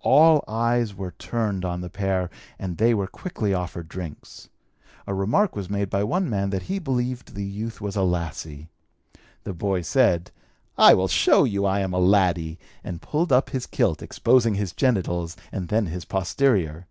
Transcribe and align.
All 0.00 0.42
eyes 0.48 0.94
were 0.94 1.10
turned 1.10 1.62
on 1.62 1.82
the 1.82 1.90
pair 1.90 2.30
and 2.58 2.78
they 2.78 2.94
were 2.94 3.06
quickly 3.06 3.52
offered 3.52 3.90
drinks. 3.90 4.48
A 5.06 5.12
remark 5.12 5.54
was 5.54 5.68
made 5.68 5.90
by 5.90 6.02
one 6.02 6.30
man 6.30 6.48
that 6.48 6.62
he 6.62 6.78
believed 6.78 7.34
the 7.34 7.44
youth 7.44 7.78
was 7.82 7.94
a 7.94 8.02
lassie. 8.02 8.68
The 9.44 9.52
boy 9.52 9.82
said, 9.82 10.30
'I 10.78 10.94
will 10.94 11.08
show 11.08 11.44
you 11.44 11.66
I 11.66 11.80
am 11.80 11.92
a 11.92 11.98
laddie,' 12.00 12.58
and 12.82 13.02
pulled 13.02 13.32
up 13.34 13.50
his 13.50 13.66
kilt, 13.66 14.00
exposing 14.00 14.54
his 14.54 14.72
genitals 14.72 15.36
and 15.52 15.68
then 15.68 15.84
his 15.88 16.06
posterior. 16.06 16.86